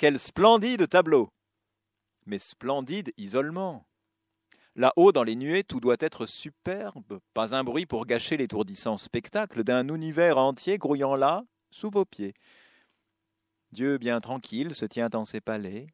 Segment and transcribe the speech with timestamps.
[0.00, 1.28] Quel splendide tableau
[2.24, 3.86] Mais splendide isolement.
[4.74, 9.62] Là-haut, dans les nuées, tout doit être superbe, pas un bruit pour gâcher l'étourdissant spectacle
[9.62, 12.32] d'un univers entier grouillant là, sous vos pieds.
[13.72, 15.86] Dieu bien tranquille se tient en ses palais.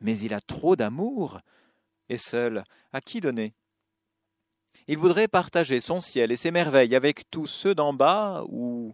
[0.00, 1.38] Mais il a trop d'amour,
[2.08, 3.54] et seul, à qui donner?
[4.88, 8.92] Il voudrait partager son ciel et ses merveilles avec tous ceux d'en bas ou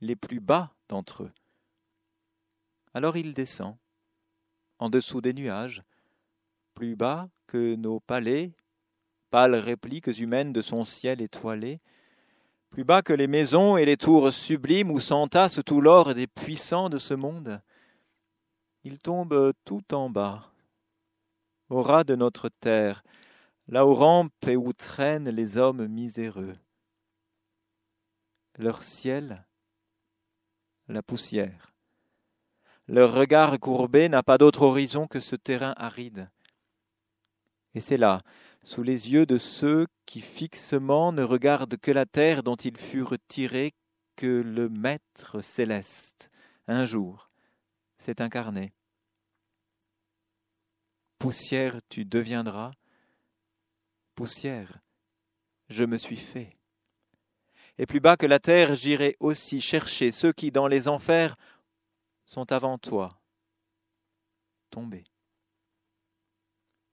[0.00, 1.32] les plus bas d'entre eux.
[2.92, 3.76] Alors il descend,
[4.78, 5.82] en dessous des nuages,
[6.74, 8.52] plus bas que nos palais,
[9.30, 11.80] pâles répliques humaines de son ciel étoilé,
[12.70, 16.88] plus bas que les maisons et les tours sublimes où s'entasse tout l'or des puissants
[16.88, 17.60] de ce monde.
[18.84, 20.52] Il tombe tout en bas,
[21.68, 23.02] au ras de notre terre,
[23.68, 26.56] là où rampent et où traînent les hommes miséreux.
[28.58, 29.46] Leur ciel,
[30.88, 31.72] la poussière.
[32.90, 36.28] Leur regard courbé n'a pas d'autre horizon que ce terrain aride.
[37.72, 38.24] Et c'est là,
[38.64, 43.16] sous les yeux de ceux qui fixement ne regardent que la terre dont ils furent
[43.28, 43.74] tirés,
[44.16, 46.32] que le Maître céleste,
[46.66, 47.30] un jour,
[47.96, 48.72] s'est incarné.
[51.20, 52.72] Poussière tu deviendras,
[54.16, 54.80] poussière
[55.68, 56.56] je me suis fait.
[57.78, 61.36] Et plus bas que la terre, j'irai aussi chercher ceux qui, dans les enfers,
[62.30, 63.20] sont avant toi
[64.70, 65.02] tombés.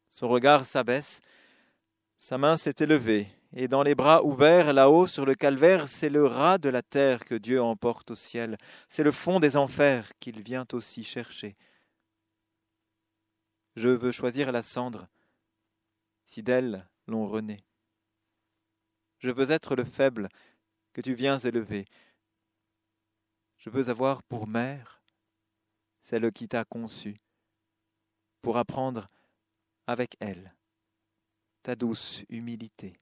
[0.10, 1.22] Son regard s'abaisse,
[2.18, 6.26] sa main s'est élevée, et dans les bras ouverts là-haut sur le calvaire, c'est le
[6.26, 8.58] ras de la terre que Dieu emporte au ciel,
[8.90, 11.56] c'est le fond des enfers qu'il vient aussi chercher.
[13.76, 15.08] Je veux choisir la cendre,
[16.26, 17.64] si d'elle l'on renaît.
[19.20, 20.30] Je veux être le faible
[20.94, 21.86] que tu viens élever.
[23.60, 24.97] Je veux avoir pour mère
[26.10, 27.20] celle qui t'a conçu,
[28.42, 29.10] pour apprendre
[29.88, 30.56] avec elle
[31.64, 32.94] ta douce humilité.